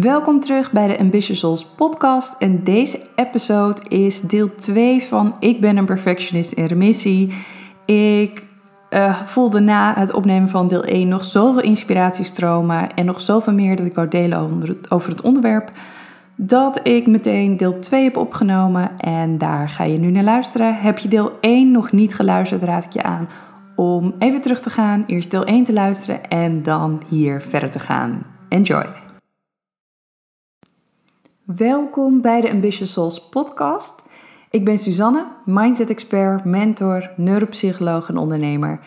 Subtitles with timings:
[0.00, 5.60] Welkom terug bij de Ambitious Souls podcast en deze episode is deel 2 van Ik
[5.60, 7.34] ben een perfectionist in remissie.
[7.86, 8.42] Ik
[8.90, 13.76] uh, voelde na het opnemen van deel 1 nog zoveel inspiratiestromen en nog zoveel meer
[13.76, 15.70] dat ik wou delen over het onderwerp,
[16.36, 20.76] dat ik meteen deel 2 heb opgenomen en daar ga je nu naar luisteren.
[20.76, 23.28] Heb je deel 1 nog niet geluisterd, raad ik je aan
[23.76, 27.78] om even terug te gaan, eerst deel 1 te luisteren en dan hier verder te
[27.78, 28.22] gaan.
[28.48, 29.03] Enjoy!
[31.44, 34.02] Welkom bij de Ambitious Souls podcast.
[34.50, 38.80] Ik ben Suzanne, mindset expert, mentor, neuropsycholoog en ondernemer.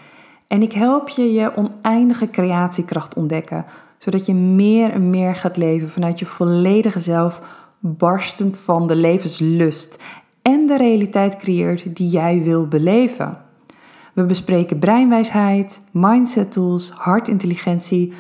[0.48, 3.66] En ik help je je oneindige creatiekracht ontdekken,
[3.98, 7.42] zodat je meer en meer gaat leven vanuit je volledige zelf,
[7.80, 10.04] barstend van de levenslust
[10.42, 13.38] en de realiteit creëert die jij wil beleven.
[14.14, 18.14] We bespreken breinwijsheid, mindset tools, hartintelligentie,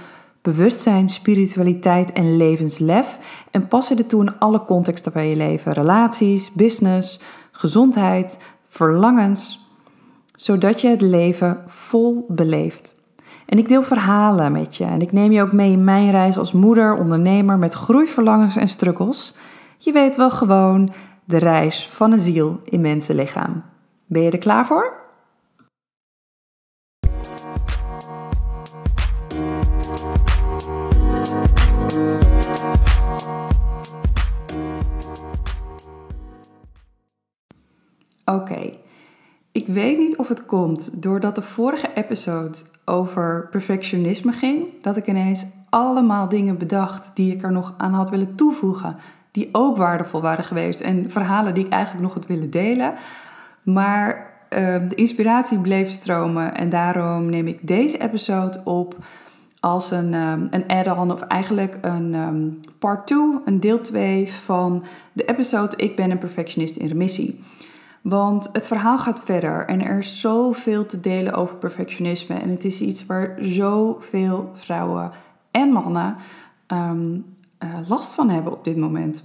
[0.53, 3.17] bewustzijn, spiritualiteit en levenslef
[3.51, 9.69] en passen dit toe in alle contexten van je leven: relaties, business, gezondheid, verlangens,
[10.35, 12.95] zodat je het leven vol beleeft.
[13.45, 16.37] En ik deel verhalen met je en ik neem je ook mee in mijn reis
[16.37, 19.35] als moeder, ondernemer met groeiverlangens en struggles.
[19.77, 20.93] Je weet wel gewoon
[21.25, 23.63] de reis van een ziel in mensenlichaam.
[24.05, 25.06] Ben je er klaar voor?
[38.49, 38.69] Oké,
[39.51, 45.07] ik weet niet of het komt doordat de vorige episode over perfectionisme ging, dat ik
[45.07, 48.95] ineens allemaal dingen bedacht die ik er nog aan had willen toevoegen,
[49.31, 52.93] die ook waardevol waren geweest en verhalen die ik eigenlijk nog had willen delen.
[53.63, 58.95] Maar uh, de inspiratie bleef stromen en daarom neem ik deze episode op
[59.59, 64.83] als een, um, een add-on of eigenlijk een um, part 2, een deel 2 van
[65.13, 67.39] de episode Ik ben een perfectionist in remissie.
[68.09, 72.35] Want het verhaal gaat verder en er is zoveel te delen over perfectionisme.
[72.35, 75.11] En het is iets waar zoveel vrouwen
[75.51, 76.15] en mannen
[76.67, 77.25] um,
[77.63, 79.23] uh, last van hebben op dit moment.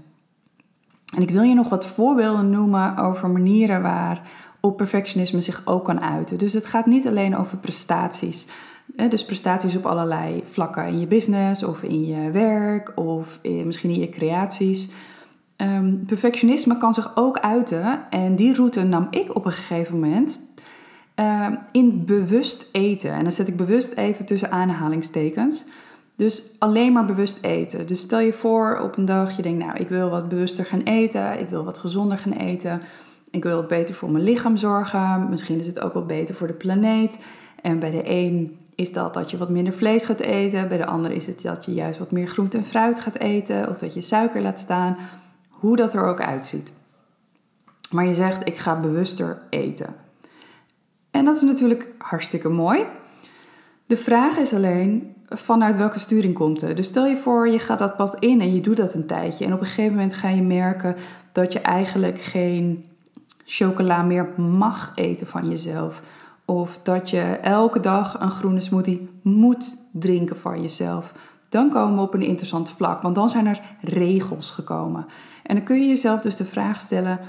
[1.14, 6.00] En ik wil je nog wat voorbeelden noemen over manieren waarop perfectionisme zich ook kan
[6.00, 6.38] uiten.
[6.38, 8.46] Dus het gaat niet alleen over prestaties.
[9.08, 13.90] Dus prestaties op allerlei vlakken in je business of in je werk of in, misschien
[13.90, 14.90] in je creaties.
[15.62, 20.40] Um, perfectionisme kan zich ook uiten, en die route nam ik op een gegeven moment
[21.16, 23.12] uh, in bewust eten.
[23.12, 25.64] En dan zet ik bewust even tussen aanhalingstekens.
[26.16, 27.86] Dus alleen maar bewust eten.
[27.86, 30.80] Dus stel je voor op een dag, je denkt, nou, ik wil wat bewuster gaan
[30.80, 32.80] eten, ik wil wat gezonder gaan eten,
[33.30, 36.46] ik wil wat beter voor mijn lichaam zorgen, misschien is het ook wat beter voor
[36.46, 37.18] de planeet.
[37.62, 40.86] En bij de een is dat dat je wat minder vlees gaat eten, bij de
[40.86, 43.94] ander is het dat je juist wat meer groente en fruit gaat eten, of dat
[43.94, 44.96] je suiker laat staan
[45.62, 46.72] hoe dat er ook uitziet.
[47.90, 49.94] Maar je zegt, ik ga bewuster eten.
[51.10, 52.84] En dat is natuurlijk hartstikke mooi.
[53.86, 56.76] De vraag is alleen, vanuit welke sturing komt het?
[56.76, 59.44] Dus stel je voor, je gaat dat pad in en je doet dat een tijdje.
[59.44, 60.96] En op een gegeven moment ga je merken
[61.32, 62.86] dat je eigenlijk geen
[63.44, 66.02] chocola meer mag eten van jezelf.
[66.44, 71.12] Of dat je elke dag een groene smoothie moet drinken van jezelf.
[71.48, 75.06] Dan komen we op een interessant vlak, want dan zijn er regels gekomen.
[75.42, 77.20] En dan kun je jezelf dus de vraag stellen: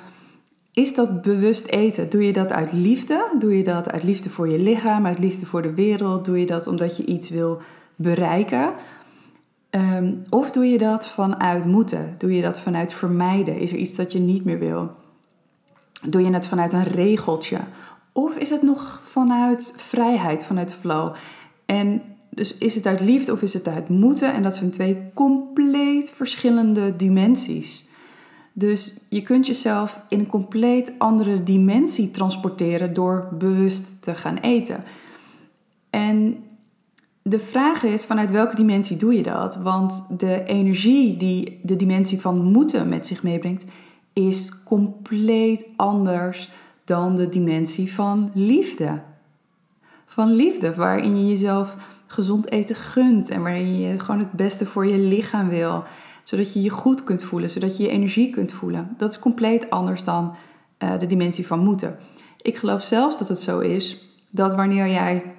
[0.74, 2.09] is dat bewust eten?
[2.09, 3.35] Doe je dat uit liefde?
[3.40, 6.25] Doe je dat uit liefde voor je lichaam, uit liefde voor de wereld?
[6.25, 7.62] Doe je dat omdat je iets wil
[7.96, 8.73] bereiken?
[9.69, 12.16] Um, of doe je dat vanuit moeten?
[12.18, 13.59] Doe je dat vanuit vermijden?
[13.59, 14.91] Is er iets dat je niet meer wil?
[16.02, 17.59] Doe je het vanuit een regeltje?
[18.12, 21.13] Of is het nog vanuit vrijheid, vanuit flow?
[21.66, 24.34] En dus is het uit liefde of is het uit moeten?
[24.34, 27.88] En dat zijn twee compleet verschillende dimensies.
[28.53, 34.84] Dus je kunt jezelf in een compleet andere dimensie transporteren door bewust te gaan eten.
[35.90, 36.44] En
[37.22, 39.56] de vraag is vanuit welke dimensie doe je dat?
[39.56, 43.66] Want de energie die de dimensie van moeten met zich meebrengt,
[44.14, 46.52] is compleet anders
[46.85, 49.02] dan de dimensie van liefde.
[50.06, 51.76] Van liefde, waarin je jezelf
[52.08, 55.84] gezond eten gunt en waarin je gewoon het beste voor je lichaam wil
[56.23, 58.93] zodat je je goed kunt voelen, zodat je je energie kunt voelen.
[58.97, 60.35] Dat is compleet anders dan
[60.79, 61.97] uh, de dimensie van moeten.
[62.41, 65.34] Ik geloof zelfs dat het zo is dat wanneer jij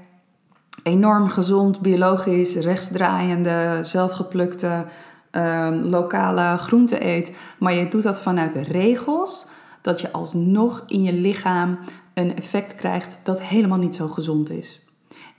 [0.83, 4.87] enorm gezond, biologisch, rechtsdraaiende, zelfgeplukte,
[5.33, 9.47] uh, lokale groenten eet, maar je doet dat vanuit de regels,
[9.81, 11.79] dat je alsnog in je lichaam
[12.15, 14.81] een effect krijgt dat helemaal niet zo gezond is.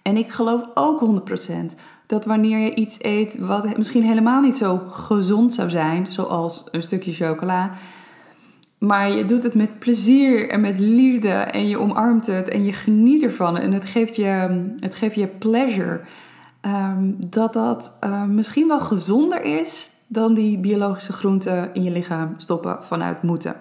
[0.02, 1.76] En ik geloof ook 100%
[2.08, 6.84] dat wanneer je iets eet wat misschien helemaal niet zo gezond zou zijn, zoals een
[6.84, 7.72] stukje chocola,
[8.78, 12.74] maar je doet het met plezier en met liefde en je omarmt het en je
[12.74, 16.02] geniet ervan en het geeft je, het geeft je pleasure,
[16.62, 22.34] ehm, dat dat uh, misschien wel gezonder is dan die biologische groenten in je lichaam
[22.38, 23.56] stoppen vanuit moeten.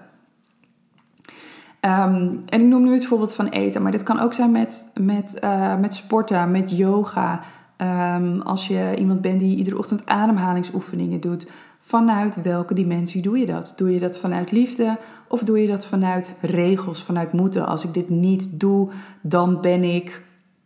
[1.81, 4.91] Um, en ik noem nu het voorbeeld van eten, maar dit kan ook zijn met,
[5.01, 7.41] met, uh, met sporten, met yoga.
[7.79, 11.47] Um, als je iemand bent die iedere ochtend ademhalingsoefeningen doet,
[11.81, 13.73] vanuit welke dimensie doe je dat?
[13.77, 14.99] Doe je dat vanuit liefde
[15.29, 17.67] of doe je dat vanuit regels, vanuit moeten?
[17.67, 18.91] Als ik dit niet doe,
[19.21, 20.23] dan ben ik,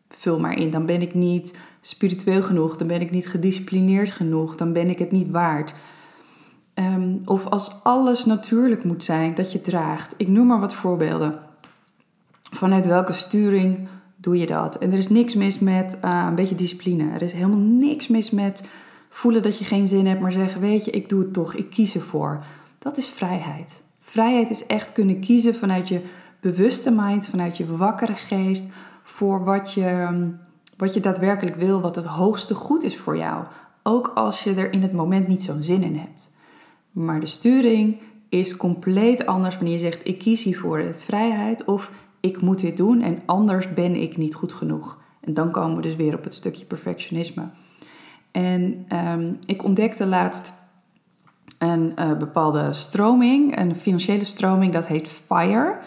[0.09, 4.55] vul maar in, dan ben ik niet spiritueel genoeg, dan ben ik niet gedisciplineerd genoeg,
[4.55, 5.75] dan ben ik het niet waard.
[6.75, 10.15] Um, of als alles natuurlijk moet zijn dat je draagt.
[10.17, 11.39] Ik noem maar wat voorbeelden.
[12.51, 13.89] Vanuit welke sturing
[14.21, 14.79] doe je dat?
[14.79, 17.13] En er is niks mis met uh, een beetje discipline.
[17.13, 18.69] Er is helemaal niks mis met
[19.09, 21.71] voelen dat je geen zin hebt, maar zeggen: Weet je, ik doe het toch, ik
[21.71, 22.45] kies ervoor.
[22.79, 23.83] Dat is vrijheid.
[23.99, 26.01] Vrijheid is echt kunnen kiezen vanuit je
[26.41, 28.69] bewuste mind, vanuit je wakkere geest,
[29.03, 30.09] voor wat je,
[30.77, 33.45] wat je daadwerkelijk wil, wat het hoogste goed is voor jou.
[33.83, 36.31] Ook als je er in het moment niet zo'n zin in hebt.
[36.91, 41.91] Maar de sturing is compleet anders wanneer je zegt: Ik kies hiervoor het vrijheid of
[42.21, 45.01] ik moet dit doen en anders ben ik niet goed genoeg.
[45.21, 47.45] En dan komen we dus weer op het stukje perfectionisme.
[48.31, 50.53] En um, ik ontdekte laatst
[51.59, 55.79] een uh, bepaalde stroming, een financiële stroming, dat heet FIRE.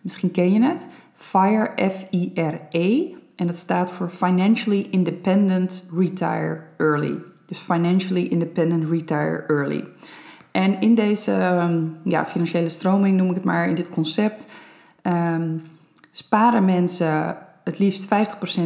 [0.00, 0.86] Misschien ken je het.
[1.14, 3.14] FIRE, F-I-R-E.
[3.36, 7.18] En dat staat voor Financially Independent Retire Early.
[7.46, 9.84] Dus Financially Independent Retire Early.
[10.50, 14.46] En in deze um, ja, financiële stroming, noem ik het maar, in dit concept,
[15.02, 15.62] um,
[16.10, 18.08] sparen mensen het liefst 50%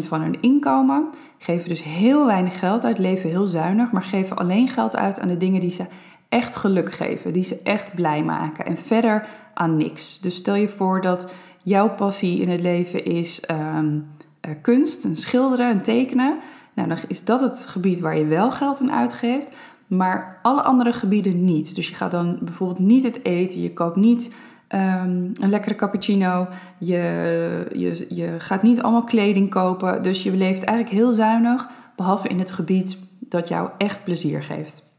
[0.08, 1.08] van hun inkomen,
[1.38, 5.29] geven dus heel weinig geld uit, leven heel zuinig, maar geven alleen geld uit aan
[5.29, 5.87] de dingen die ze
[6.29, 10.20] echt geluk geven, die ze echt blij maken en verder aan niks.
[10.20, 11.32] Dus stel je voor dat
[11.62, 14.06] jouw passie in het leven is um,
[14.49, 16.38] uh, kunst, een schilderen, een tekenen.
[16.75, 19.56] Nou, dan is dat het gebied waar je wel geld aan uitgeeft,
[19.87, 21.75] maar alle andere gebieden niet.
[21.75, 24.32] Dus je gaat dan bijvoorbeeld niet het eten, je koopt niet
[24.69, 26.46] um, een lekkere cappuccino,
[26.78, 30.02] je, je, je gaat niet allemaal kleding kopen.
[30.02, 34.93] Dus je leeft eigenlijk heel zuinig, behalve in het gebied dat jou echt plezier geeft.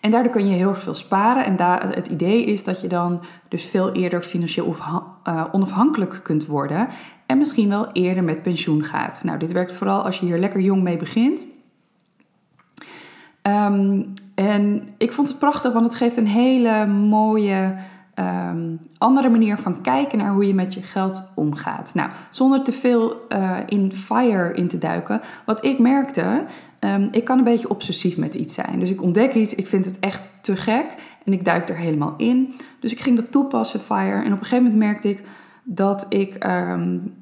[0.00, 1.44] En daardoor kun je heel veel sparen.
[1.44, 4.74] En daar, het idee is dat je dan dus veel eerder financieel
[5.24, 6.88] uh, onafhankelijk kunt worden.
[7.26, 9.24] En misschien wel eerder met pensioen gaat.
[9.24, 11.44] Nou, dit werkt vooral als je hier lekker jong mee begint.
[13.42, 17.74] Um, en ik vond het prachtig, want het geeft een hele mooie
[18.18, 21.94] um, andere manier van kijken naar hoe je met je geld omgaat.
[21.94, 25.20] Nou, zonder te veel uh, in fire in te duiken.
[25.44, 26.44] Wat ik merkte,
[26.80, 28.80] um, ik kan een beetje obsessief met iets zijn.
[28.80, 32.14] Dus ik ontdek iets, ik vind het echt te gek en ik duik er helemaal
[32.16, 32.54] in.
[32.80, 34.24] Dus ik ging dat toepassen, fire.
[34.24, 35.22] En op een gegeven moment merkte ik
[35.62, 37.14] dat ik um,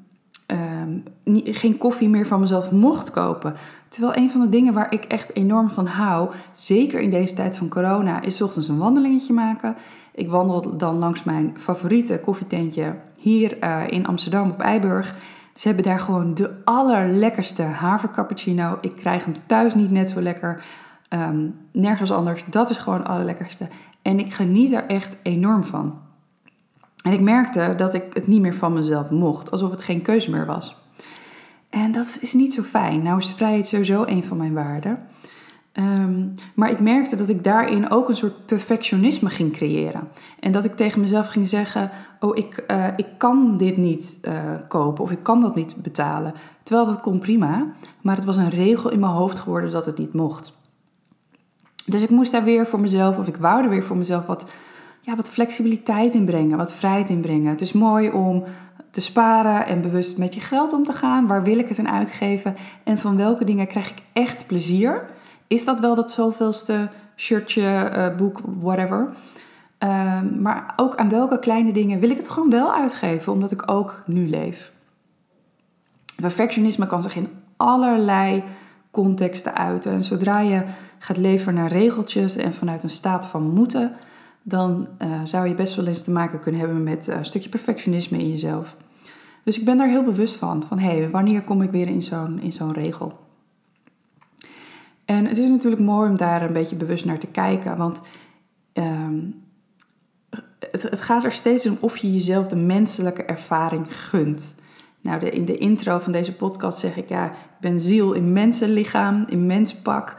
[1.43, 3.55] geen koffie meer van mezelf mocht kopen.
[3.95, 7.57] Terwijl een van de dingen waar ik echt enorm van hou, zeker in deze tijd
[7.57, 9.75] van corona, is ochtends een wandelingetje maken.
[10.13, 15.15] Ik wandel dan langs mijn favoriete koffietentje hier uh, in Amsterdam op Eiburg.
[15.53, 18.77] Ze hebben daar gewoon de allerlekkerste havercappuccino.
[18.81, 20.63] Ik krijg hem thuis niet net zo lekker.
[21.09, 22.45] Um, nergens anders.
[22.49, 23.67] Dat is gewoon het allerlekkerste.
[24.01, 25.99] En ik geniet er echt enorm van.
[27.03, 30.31] En ik merkte dat ik het niet meer van mezelf mocht, alsof het geen keuze
[30.31, 30.83] meer was.
[31.75, 33.01] En dat is niet zo fijn.
[33.01, 34.99] Nou is vrijheid sowieso een van mijn waarden.
[35.73, 40.07] Um, maar ik merkte dat ik daarin ook een soort perfectionisme ging creëren.
[40.39, 44.33] En dat ik tegen mezelf ging zeggen: Oh, ik, uh, ik kan dit niet uh,
[44.67, 46.33] kopen of ik kan dat niet betalen.
[46.63, 49.97] Terwijl dat kon prima, maar het was een regel in mijn hoofd geworden dat het
[49.97, 50.53] niet mocht.
[51.85, 54.51] Dus ik moest daar weer voor mezelf, of ik wou er weer voor mezelf wat
[55.01, 57.49] ja, wat flexibiliteit inbrengen, wat vrijheid inbrengen.
[57.49, 58.43] Het is mooi om
[58.95, 61.27] te sparen en bewust met je geld om te gaan.
[61.27, 62.55] Waar wil ik het aan uitgeven?
[62.83, 65.05] En van welke dingen krijg ik echt plezier?
[65.47, 69.07] Is dat wel dat zoveelste shirtje, uh, boek, whatever?
[69.79, 73.71] Uh, maar ook aan welke kleine dingen wil ik het gewoon wel uitgeven, omdat ik
[73.71, 74.71] ook nu leef.
[76.15, 78.43] Perfectionisme kan zich in allerlei
[78.91, 79.91] contexten uiten.
[79.91, 80.63] En zodra je
[80.99, 83.95] gaat leven naar regeltjes en vanuit een staat van moeten,
[84.41, 88.17] dan uh, zou je best wel eens te maken kunnen hebben met een stukje perfectionisme
[88.17, 88.75] in jezelf.
[89.45, 92.01] Dus ik ben daar heel bewust van, van hé, hey, wanneer kom ik weer in
[92.01, 93.19] zo'n, in zo'n regel?
[95.05, 98.01] En het is natuurlijk mooi om daar een beetje bewust naar te kijken, want
[98.73, 99.43] um,
[100.71, 104.55] het, het gaat er steeds om of je jezelf de menselijke ervaring gunt.
[105.01, 108.33] Nou, de, in de intro van deze podcast zeg ik ja, ik ben ziel in
[108.33, 110.15] mensenlichaam, in menspak.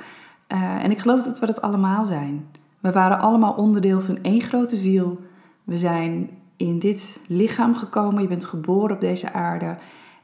[0.48, 2.46] Uh, en ik geloof dat we dat allemaal zijn.
[2.80, 5.20] We waren allemaal onderdeel van één grote ziel.
[5.64, 8.22] We zijn in dit lichaam gekomen.
[8.22, 9.76] Je bent geboren op deze aarde.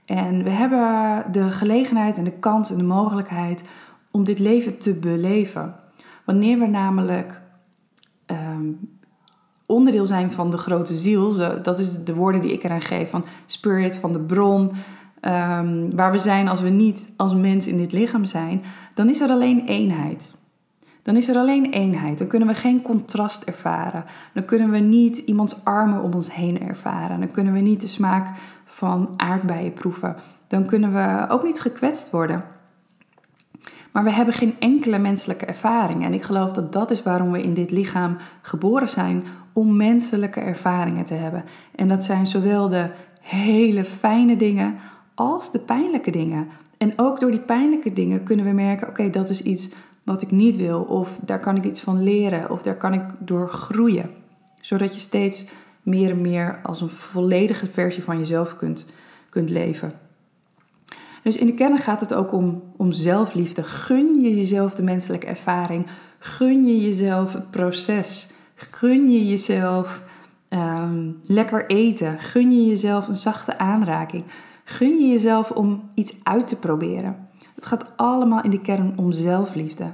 [0.05, 3.65] En we hebben de gelegenheid en de kans en de mogelijkheid
[4.11, 5.75] om dit leven te beleven.
[6.25, 7.43] Wanneer we namelijk
[8.27, 8.71] ehm,
[9.67, 13.25] onderdeel zijn van de grote ziel, dat is de woorden die ik eraan geef, van
[13.47, 14.73] spirit, van de bron,
[15.21, 18.63] ehm, waar we zijn als we niet als mens in dit lichaam zijn,
[18.95, 20.41] dan is er alleen eenheid.
[21.03, 22.19] Dan is er alleen eenheid.
[22.19, 24.05] Dan kunnen we geen contrast ervaren.
[24.35, 27.21] Dan kunnen we niet iemands armen om ons heen ervaren.
[27.21, 30.17] Dan kunnen we niet de smaak van aardbeien proeven.
[30.47, 32.45] Dan kunnen we ook niet gekwetst worden.
[33.93, 36.05] Maar we hebben geen enkele menselijke ervaring.
[36.05, 39.25] En ik geloof dat dat is waarom we in dit lichaam geboren zijn.
[39.53, 41.45] Om menselijke ervaringen te hebben.
[41.75, 42.91] En dat zijn zowel de
[43.21, 44.75] hele fijne dingen
[45.15, 46.49] als de pijnlijke dingen.
[46.79, 49.69] En ook door die pijnlijke dingen kunnen we merken: oké, dat is iets
[50.05, 50.83] wat ik niet wil.
[50.83, 52.51] Of daar kan ik iets van leren.
[52.51, 54.11] Of daar kan ik door groeien.
[54.61, 55.45] Zodat je steeds
[55.83, 58.87] meer en meer als een volledige versie van jezelf kunt,
[59.29, 59.93] kunt leven.
[61.23, 63.63] Dus in de kern gaat het ook om, om zelfliefde.
[63.63, 65.87] Gun je jezelf de menselijke ervaring.
[66.19, 68.31] Gun je jezelf het proces.
[68.55, 70.05] Gun je jezelf
[70.49, 72.19] ehm, lekker eten.
[72.19, 74.25] Gun je jezelf een zachte aanraking.
[74.65, 77.22] Gun je jezelf om iets uit te proberen.
[77.63, 79.93] Het gaat allemaal in de kern om zelfliefde.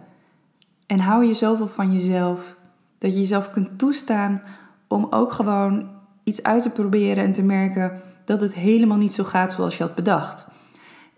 [0.86, 2.56] En hou je zoveel van jezelf
[2.98, 4.42] dat je jezelf kunt toestaan
[4.86, 5.90] om ook gewoon
[6.24, 9.82] iets uit te proberen en te merken dat het helemaal niet zo gaat zoals je
[9.82, 10.46] had bedacht.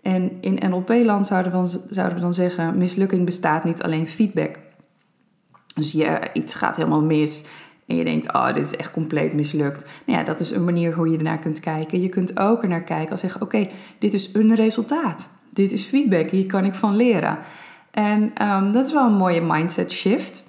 [0.01, 4.59] En in NLP-land zouden, zouden we dan zeggen: mislukking bestaat niet alleen feedback.
[5.75, 7.43] Dus je, iets gaat helemaal mis
[7.85, 9.85] en je denkt: oh, dit is echt compleet mislukt.
[10.05, 12.01] Nou ja, dat is een manier hoe je ernaar kunt kijken.
[12.01, 13.67] Je kunt ook ernaar kijken als zeggen: oké,
[13.99, 15.29] dit is een resultaat.
[15.53, 17.39] Dit is feedback, hier kan ik van leren.
[17.91, 20.43] En ehm, dat is wel een mooie mindset shift.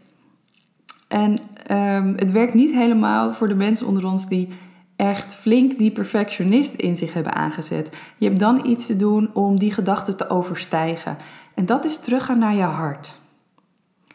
[1.09, 4.49] En ehm, het werkt niet helemaal voor de mensen onder ons die
[4.97, 7.97] echt flink die perfectionist in zich hebben aangezet.
[8.19, 11.17] Je hebt dan iets te doen om die gedachte te overstijgen.
[11.55, 13.21] En dat is teruggaan naar je hart.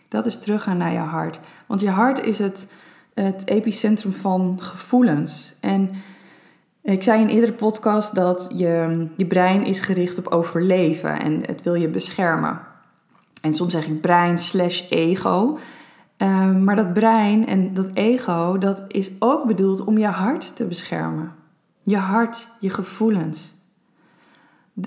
[0.08, 1.40] Dat is teruggaan naar je hart.
[1.66, 2.72] Want je hart is het,
[3.14, 5.56] het epicentrum van gevoelens.
[5.60, 5.90] En
[6.94, 11.62] ik zei in eerdere podcast dat je, je brein is gericht op overleven en het
[11.62, 12.60] wil je beschermen.
[13.42, 15.58] En soms zeg ik brein slash ego.
[16.18, 20.66] Ehm, maar dat brein en dat ego, dat is ook bedoeld om je hart te
[20.66, 21.32] beschermen.
[21.84, 23.56] Je hart, je gevoelens.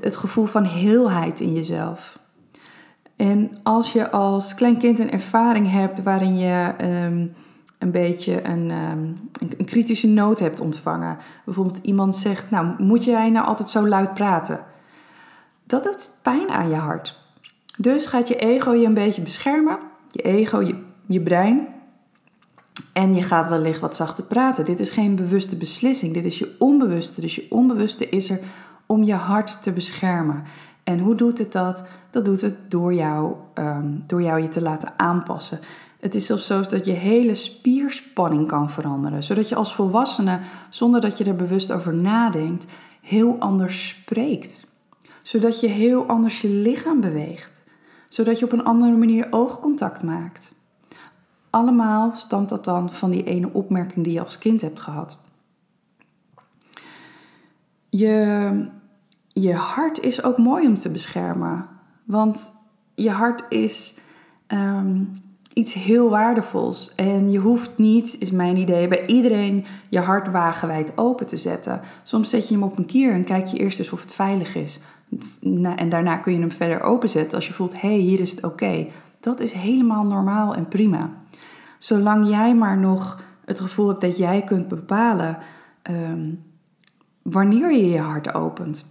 [0.01, 2.19] Het gevoel van heelheid in jezelf.
[3.17, 7.27] En als je als klein kind een ervaring hebt waarin je ehm,
[7.81, 11.19] een beetje een, um, een, kritische noot hebt ontvangen.
[11.45, 14.61] Bijvoorbeeld iemand zegt, nou moet jij nou altijd zo luid praten?
[15.65, 17.19] Dat doet pijn aan je hart.
[17.77, 19.79] Dus gaat je ego je een beetje beschermen.
[20.11, 21.69] Je ego, je je brein.
[22.93, 24.65] En je gaat wellicht wat zachter praten.
[24.65, 26.15] Dit is geen bewuste beslissing.
[26.15, 27.21] Dit is je onbewuste.
[27.21, 28.41] Dus je onbewuste is er
[28.87, 30.43] om je hart te beschermen.
[30.85, 31.85] En hoe doet het dat?
[32.11, 35.61] Dat doet het door jou, ehm, door jou je te laten aanpassen.
[36.01, 39.23] Het is zelfs zo dat je hele spierspanning kan veranderen.
[39.23, 40.41] Zodat je als volwassene,
[40.71, 42.67] zonder dat je er bewust over nadenkt,
[43.01, 44.67] heel anders spreekt.
[45.23, 47.65] Zodat je heel anders je lichaam beweegt.
[48.09, 50.55] Zodat je op een andere manier oogcontact maakt.
[51.51, 55.19] Allemaal stamt dat dan van die ene opmerking die je als kind hebt gehad.
[57.89, 58.69] Je,
[59.29, 61.69] je hart is ook mooi om te beschermen.
[62.05, 62.53] Want
[62.95, 63.99] je hart is
[64.47, 65.05] ehm,
[65.53, 66.95] iets heel waardevols.
[66.95, 71.81] En je hoeft niet, is mijn idee, bij iedereen je hart wagenwijd open te zetten.
[72.03, 74.55] Soms zet je hem op een kier en kijk je eerst eens of het veilig
[74.55, 74.81] is.
[75.77, 78.45] En daarna kun je hem verder openzetten als je voelt, hé, hey, hier is het
[78.45, 78.87] oké.
[79.21, 81.11] Dat is helemaal normaal en prima.
[81.79, 85.39] Zolang jij maar nog het gevoel hebt dat jij kunt bepalen
[85.83, 86.31] ehm,
[87.23, 88.85] wanneer je je hart opent.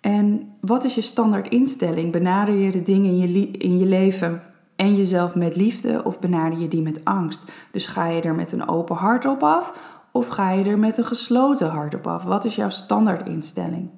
[0.00, 2.12] En wat is je standaard instelling?
[2.12, 4.42] Benader je de dingen in je, in je leven
[4.76, 7.52] en jezelf met liefde of benader je die met angst?
[7.70, 9.78] Dus ga je er met een open hart op af
[10.12, 12.22] of ga je er met een gesloten hart op af?
[12.22, 13.90] Wat is jouw standaard instelling?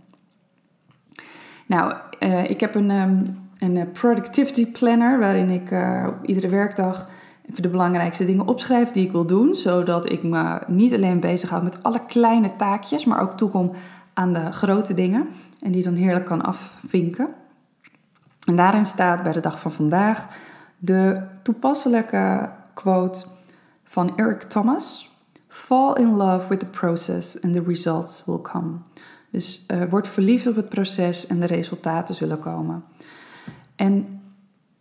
[1.67, 3.23] Nou, uh, ik heb een, um,
[3.59, 7.09] een eh, productivity planner waarin ik uh, iedere werkdag
[7.51, 11.63] even de belangrijkste dingen opschrijf die ik wil doen, zodat ik me niet alleen bezighoud
[11.63, 13.73] met alle kleine taakjes, maar ook toekom
[14.15, 15.29] aan de grote dingen
[15.63, 17.29] en die dan heerlijk kan afvinken.
[18.45, 20.27] En daarin staat bij de dag van vandaag
[20.79, 23.25] de toepasselijke quote
[23.85, 25.11] van Eric Thomas:
[25.49, 28.77] Fall in love with the process and the results will come.
[29.31, 32.85] Dus uh, word verliefd op het proces en de resultaten zullen komen.
[33.77, 34.21] En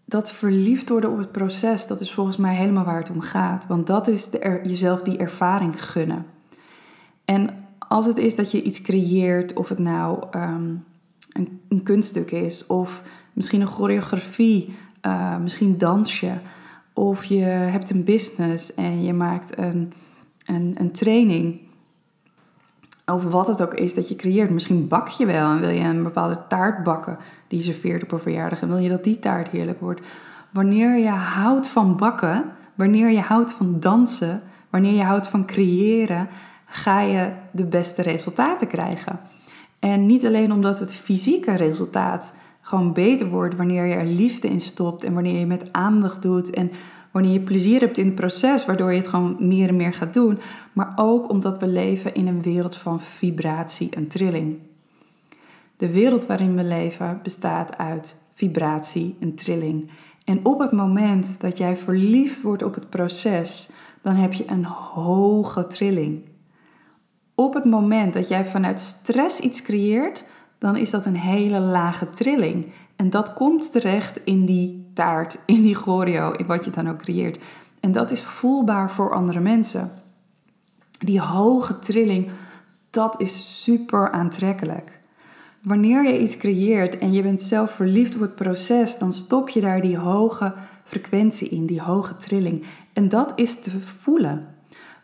[0.05, 3.67] dat verliefd worden op het proces, dat is volgens mij helemaal waar het om gaat.
[3.67, 6.25] Want dat is de jezelf die ervaring gunnen.
[7.25, 10.73] En als het is dat je iets creëert, of het nou ehm,
[11.31, 16.33] een, een, kunststuk is, of misschien een choreografie, uh, misschien dans je,
[16.93, 19.93] of je hebt een business en je maakt een,
[20.45, 21.59] een, een training
[23.05, 24.49] over wat het ook is dat je creëert.
[24.49, 28.11] Misschien bak je wel en wil je een bepaalde taart bakken die je serveert op
[28.11, 30.01] een verjaardag en wil je dat die taart heerlijk wordt.
[30.51, 32.43] Wanneer je houdt van bakken,
[32.75, 36.27] wanneer je houdt van dansen, wanneer je houdt van creëren,
[36.65, 39.19] ga je de beste resultaten krijgen.
[39.79, 42.33] En niet alleen omdat het fysieke resultaat
[42.65, 46.49] gewoon beter wordt wanneer je er liefde in stopt en wanneer je met aandacht doet
[46.49, 46.71] en
[47.11, 50.13] wanneer je plezier hebt in het proces, waardoor je het gewoon meer en meer gaat
[50.13, 50.39] doen,
[50.73, 54.57] maar ook omdat we leven in een wereld van vibratie en trilling.
[55.77, 59.89] De wereld waarin we leven bestaat uit vibratie en trilling.
[60.23, 63.69] En op het moment dat jij verliefd wordt op het proces,
[64.01, 66.21] dan heb je een hoge trilling.
[67.35, 70.25] Op het moment dat jij vanuit stress iets creëert,
[70.57, 72.65] dan is dat een hele lage trilling.
[72.95, 77.01] En dat komt terecht in die taart, in die choreo, in wat je dan ook
[77.01, 77.39] creëert.
[77.79, 79.91] En dat is voelbaar voor andere mensen.
[80.99, 82.29] Die hoge trilling,
[82.89, 84.99] dat is super aantrekkelijk.
[85.61, 89.61] Wanneer je iets creëert en je bent zelf verliefd op het proces, dan stop je
[89.61, 92.63] daar die hoge frequentie in, die hoge trilling.
[92.93, 94.54] En dat is te voelen.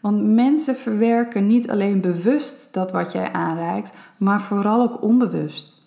[0.02, 5.82] Want mensen verwerken niet alleen bewust dat wat jij aanreikt, maar vooral ook onbewust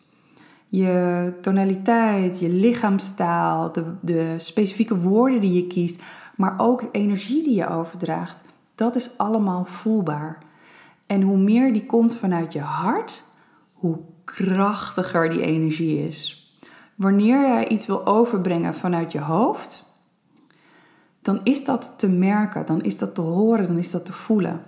[0.76, 6.02] je tonaliteit, je lichaamstaal, de, de specifieke woorden die je kiest,
[6.36, 8.42] maar ook de energie die je overdraagt.
[8.74, 10.38] Dat is allemaal voelbaar.
[11.06, 13.24] En hoe meer die komt vanuit je hart,
[13.72, 16.48] hoe krachtiger die energie is.
[16.94, 19.83] Wanneer jij iets wil overbrengen vanuit je hoofd,
[21.24, 24.60] dan is dat te merken, dan is dat te horen, dan is dat te voelen.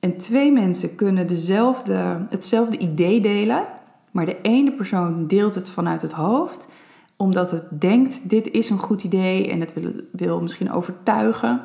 [0.00, 3.64] En twee mensen kunnen dezelfde, hetzelfde idee delen,
[4.10, 6.68] maar de ene persoon deelt het vanuit het hoofd,
[7.16, 9.74] omdat het denkt: dit is een goed idee en het
[10.12, 11.60] wil, misschien overtuigen.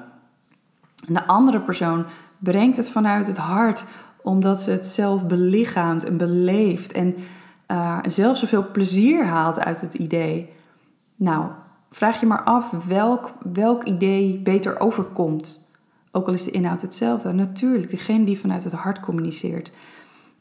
[1.07, 2.05] En de andere persoon
[2.37, 3.85] brengt het vanuit het hart,
[4.21, 7.15] omdat ze het zelf belichaamt en beleeft en
[7.67, 10.49] uh, zelf zoveel plezier haalt uit het idee.
[11.15, 11.45] Nou,
[11.91, 15.69] vraag je maar af welk, welk idee beter overkomt.
[16.11, 17.31] Ook al is de inhoud hetzelfde.
[17.31, 19.71] Natuurlijk, degene die vanuit het hart communiceert.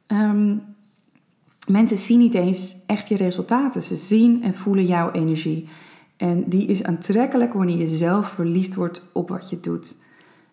[0.06, 0.62] Um,
[1.70, 3.82] Mensen zien niet eens echt je resultaten.
[3.82, 5.68] Ze zien en voelen jouw energie.
[6.16, 9.96] En die is aantrekkelijk wanneer je zelf verliefd wordt op wat je doet.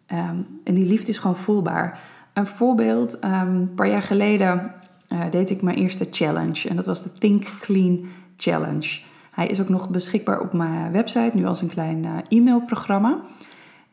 [0.05, 1.99] Ehm, en die liefde is gewoon voelbaar.
[2.33, 4.73] Een voorbeeld, um, een paar jaar geleden
[5.09, 6.69] uh, deed ik mijn eerste challenge.
[6.69, 8.05] En dat was de Think Clean
[8.37, 8.99] Challenge.
[9.37, 13.19] Hij is ook nog beschikbaar op mijn website, nu als een klein uh, e-mailprogramma.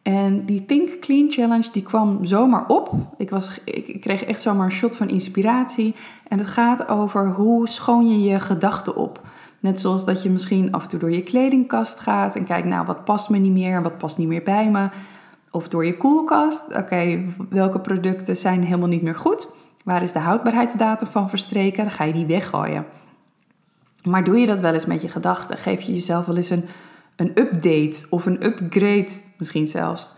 [0.02, 2.90] En die Think Clean Challenge die kwam zomaar op.
[3.16, 5.94] Ik, was, ik, kreeg echt zomaar een shot van inspiratie.
[6.28, 9.20] En het gaat over hoe schoon je je gedachten op.
[9.60, 12.86] Net zoals dat je misschien af en toe door je kledingkast gaat en kijkt, nou
[12.86, 14.88] wat past me niet meer, wat past niet meer bij me.
[15.50, 16.76] Of door je koelkast.
[16.76, 19.52] Oké, welke producten zijn helemaal niet meer goed?
[19.84, 21.82] Waar is de houdbaarheidsdatum van verstreken?
[21.82, 22.84] Dan ga je die weggooien.
[24.04, 25.58] Maar doe je dat wel eens met je gedachten?
[25.58, 26.64] Geef je jezelf wel eens een
[27.16, 30.14] een update of een upgrade misschien zelfs.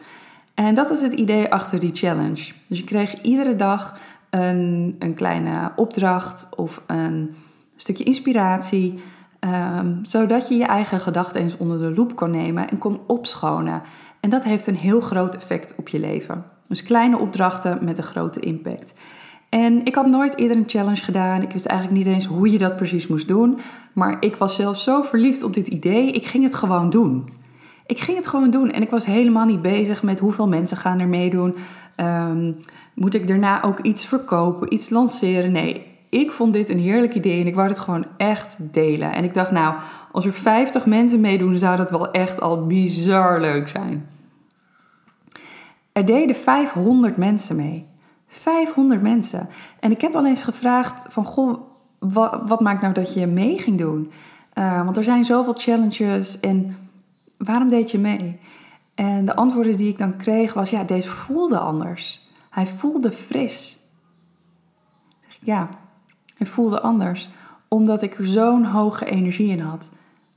[0.55, 2.53] En dat is het idee achter die challenge.
[2.68, 7.35] Dus je kreeg iedere dag een, een kleine opdracht of een
[7.77, 9.03] stukje inspiratie.
[9.38, 13.83] Ehm, zodat je je eigen gedachten eens onder de loep kon nemen en kon opschonen.
[14.20, 16.44] En dat heeft een heel groot effect op je leven.
[16.68, 18.92] Dus kleine opdrachten met een grote impact.
[19.57, 21.42] En ik had nooit eerder een challenge gedaan.
[21.42, 23.59] Ik wist eigenlijk niet eens hoe je dat precies moest doen.
[23.92, 26.11] Maar ik was zelf zo verliefd op dit idee.
[26.11, 27.29] Ik ging het gewoon doen.
[27.87, 28.71] Ik ging het gewoon doen.
[28.71, 31.55] En ik was helemaal niet bezig met hoeveel mensen gaan er meedoen.
[31.97, 32.57] Um,
[32.95, 35.53] moet ik daarna ook iets verkopen, iets lanceren?
[35.53, 39.12] Nee, ik vond dit een heerlijk idee en ik wou het gewoon echt delen.
[39.12, 39.75] En ik dacht, nou,
[40.12, 44.09] als er 50 mensen meedoen, zou dat wel echt al bizar leuk zijn.
[45.92, 47.87] Er deden 500 mensen mee.
[48.38, 49.49] 500 mensen.
[49.81, 51.61] En ik heb al eens gevraagd van, goh,
[52.46, 54.11] wat, maakt nou dat je mee ging doen?
[54.55, 56.77] Uh, want er zijn zoveel challenges en
[57.38, 58.40] waarom deed je mee?
[58.94, 62.29] En de antwoorden die ik dan kreeg was, ja, deze voelde anders.
[62.51, 63.79] Hij voelde fris.
[65.40, 65.68] Ja,
[66.37, 67.29] hij voelde anders.
[67.68, 69.90] Omdat ik zo'n hoge energie in had.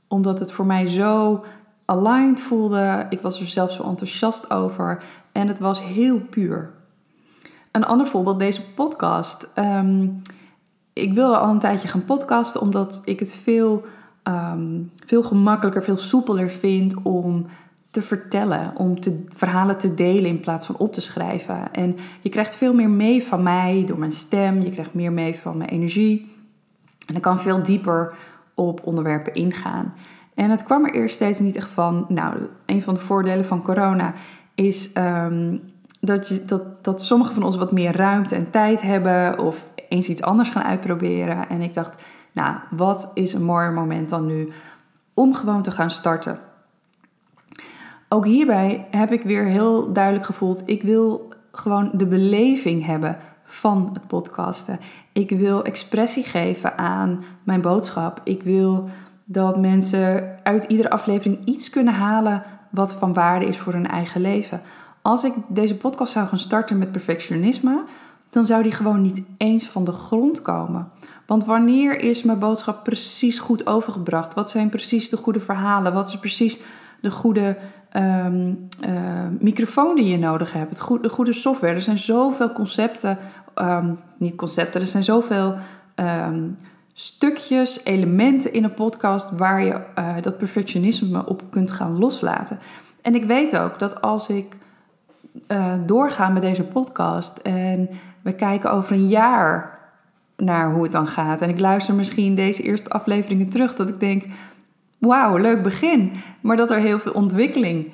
[0.08, 1.44] Omdat het voor mij zo
[1.84, 3.06] aligned voelde.
[3.10, 5.02] Ik was er zelf zo enthousiast over.
[5.32, 6.78] En het was heel puur.
[7.70, 9.50] Een ander voorbeeld, deze podcast.
[9.54, 10.08] Ehm,
[10.92, 13.84] ik wilde al een tijdje gaan podcasten, omdat ik het veel,
[14.22, 17.46] ehm, veel gemakkelijker, veel soepeler vind om
[17.90, 21.72] te vertellen, om te, verhalen te delen in plaats van op te schrijven.
[21.72, 25.36] En je krijgt veel meer mee van mij door mijn stem, je krijgt meer mee
[25.36, 26.34] van mijn energie.
[27.06, 28.14] En ik kan veel dieper
[28.54, 29.94] op onderwerpen ingaan.
[30.34, 32.04] En het kwam er eerst steeds niet echt van.
[32.08, 34.14] Nou, een van de voordelen van corona
[34.54, 35.56] is ehm,
[36.00, 40.08] dat, je, dat, dat sommigen van ons wat meer ruimte en tijd hebben of eens
[40.08, 41.48] iets anders gaan uitproberen.
[41.48, 44.50] En ik dacht, nou, wat is een mooier moment dan nu
[45.14, 46.38] om gewoon te gaan starten?
[48.08, 53.90] Ook hierbij heb ik weer heel duidelijk gevoeld, ik wil gewoon de beleving hebben van
[53.92, 54.80] het podcasten.
[55.12, 58.20] Ik wil expressie geven aan mijn boodschap.
[58.24, 58.88] Ik wil
[59.24, 64.20] dat mensen uit iedere aflevering iets kunnen halen wat van waarde is voor hun eigen
[64.20, 64.60] leven.
[65.02, 67.82] Als ik deze podcast zou gaan starten met perfectionisme,
[68.30, 70.88] dan zou die gewoon niet eens van de grond komen.
[71.26, 74.34] Want wanneer is mijn boodschap precies goed overgebracht?
[74.34, 75.92] Wat zijn precies de goede verhalen?
[75.92, 76.60] Wat is precies
[77.00, 77.56] de goede
[77.96, 78.68] um,
[79.38, 80.70] microfoon die je nodig hebt?
[80.70, 81.74] Het goede, de goede software.
[81.74, 83.18] Er zijn zoveel concepten,
[83.54, 85.54] um, niet concepten, er zijn zoveel
[86.92, 92.58] stukjes, elementen in een podcast waar je uh, dat perfectionisme op kunt gaan loslaten.
[93.02, 94.56] En ik weet ook dat als ik
[95.48, 97.88] uh, doorga met deze podcast en
[98.22, 99.78] we kijken over een jaar
[100.36, 101.40] naar hoe het dan gaat.
[101.40, 104.24] En ik luister misschien deze eerste afleveringen terug, dat ik denk:
[104.98, 106.12] wauw, leuk begin.
[106.40, 107.92] Maar dat er heel veel ontwikkeling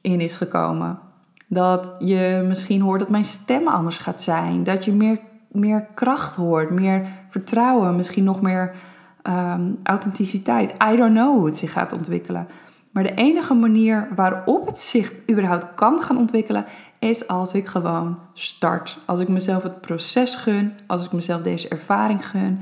[0.00, 0.98] in is gekomen.
[1.46, 4.64] Dat je misschien hoort dat mijn stem anders gaat zijn.
[4.64, 5.18] Dat je meer
[5.56, 8.74] meer kracht hoort, meer vertrouwen, misschien nog meer
[9.22, 10.70] um, authenticiteit.
[10.70, 12.48] I don't know hoe het zich gaat ontwikkelen.
[12.96, 16.64] Maar de enige manier waarop het zich überhaupt kan gaan ontwikkelen,
[16.98, 18.98] is als ik gewoon start.
[19.04, 22.60] Als ik mezelf het proces gun, als ik mezelf deze ervaring gun,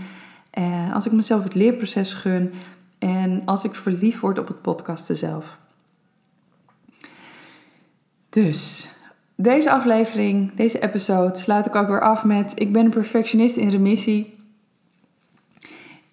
[0.51, 2.53] en als ik mezelf het leerproces gun
[2.99, 5.59] en als ik verliefd word op het podcasten zelf.
[8.29, 8.89] Dus
[9.35, 13.69] deze aflevering, deze episode, sluit ik ook weer af met: Ik ben een perfectionist in
[13.69, 14.34] remissie.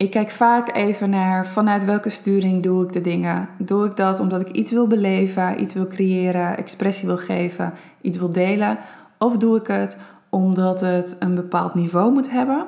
[0.01, 3.49] Ik kijk vaak even naar vanuit welke sturing doe ik de dingen.
[3.57, 8.17] Doe ik dat omdat ik iets wil beleven, iets wil creëren, expressie wil geven, iets
[8.17, 8.77] wil delen?
[9.17, 9.97] Of doe ik het
[10.29, 12.67] omdat het een bepaald niveau moet hebben,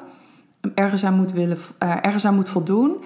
[0.76, 3.04] ergens aan moet, willen, uh, ergens aan moet voldoen?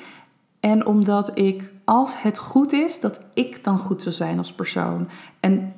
[0.60, 5.08] En omdat ik, als het goed is, dat ik dan goed zou zijn als persoon.
[5.40, 5.74] En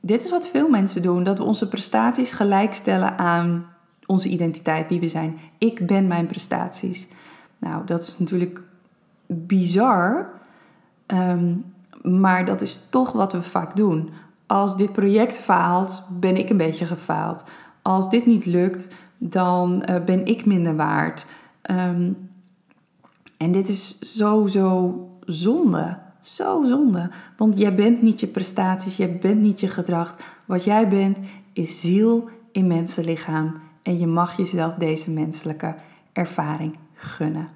[0.00, 3.66] dit is wat veel mensen doen: dat we onze prestaties gelijkstellen aan
[4.06, 5.38] onze identiteit, wie we zijn.
[5.58, 7.08] Ik ben mijn prestaties.
[7.64, 8.60] Nou, dat is natuurlijk
[9.26, 10.30] bizar,
[11.06, 11.64] um,
[12.02, 14.10] maar dat is toch wat we vaak doen.
[14.46, 17.44] Als dit project faalt, ben ik een beetje gefaald.
[17.82, 21.26] Als dit niet lukt, dan uh, ben ik minder waard.
[21.70, 22.30] Um,
[23.36, 25.98] en dit is zo, zo zonde.
[26.20, 27.10] Zo zonde.
[27.36, 30.16] Want jij bent niet je prestaties, jij bent niet je gedrag.
[30.44, 31.18] Wat jij bent
[31.52, 33.54] is ziel in mensenlichaam.
[33.82, 35.74] En je mag jezelf deze menselijke
[36.12, 37.53] ervaring gunnen.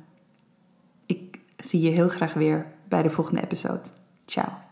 [1.59, 3.89] Zie je heel graag weer bij de volgende episode.
[4.27, 4.68] Ciao.